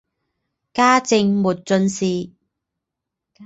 [0.73, 2.31] 嘉靖末进士。